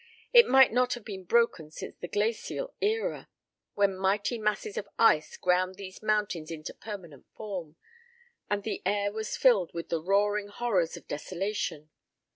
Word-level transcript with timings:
It 0.33 0.47
might 0.49 0.71
not 0.73 0.95
have 0.95 1.05
been 1.05 1.25
broken 1.25 1.69
since 1.69 1.95
the 1.95 2.07
glacial 2.07 2.73
era, 2.81 3.29
when 3.75 3.95
mighty 3.95 4.39
masses 4.39 4.75
of 4.75 4.89
ice 4.97 5.37
ground 5.37 5.75
these 5.75 6.01
mountains 6.01 6.49
into 6.49 6.73
permanent 6.73 7.27
form, 7.35 7.75
and 8.49 8.63
the 8.63 8.81
air 8.83 9.11
was 9.11 9.37
filled 9.37 9.71
with 9.75 9.89
the 9.89 10.01
roaring 10.01 10.47
horrors 10.47 10.97
of 10.97 11.07
desolation. 11.07 11.91